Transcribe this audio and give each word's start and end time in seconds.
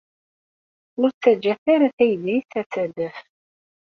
Ur 1.01 1.09
ttaǧǧat 1.11 1.65
ara 1.73 1.89
taydit 1.97 2.51
ad 2.61 2.65
d-tadef. 2.67 3.17